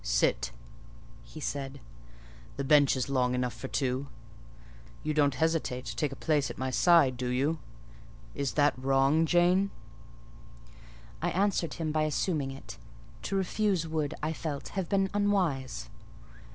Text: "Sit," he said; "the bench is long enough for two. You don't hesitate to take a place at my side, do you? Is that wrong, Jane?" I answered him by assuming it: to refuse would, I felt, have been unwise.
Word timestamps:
"Sit," 0.03 0.51
he 1.21 1.39
said; 1.39 1.79
"the 2.57 2.63
bench 2.63 2.95
is 2.97 3.07
long 3.07 3.35
enough 3.35 3.53
for 3.53 3.67
two. 3.67 4.07
You 5.03 5.13
don't 5.13 5.35
hesitate 5.35 5.85
to 5.85 5.95
take 5.95 6.11
a 6.11 6.15
place 6.15 6.49
at 6.49 6.57
my 6.57 6.71
side, 6.71 7.17
do 7.17 7.27
you? 7.27 7.59
Is 8.33 8.53
that 8.53 8.73
wrong, 8.83 9.27
Jane?" 9.27 9.69
I 11.21 11.29
answered 11.29 11.75
him 11.75 11.91
by 11.91 12.05
assuming 12.05 12.49
it: 12.49 12.79
to 13.21 13.35
refuse 13.35 13.87
would, 13.87 14.15
I 14.23 14.33
felt, 14.33 14.69
have 14.69 14.89
been 14.89 15.07
unwise. 15.13 15.87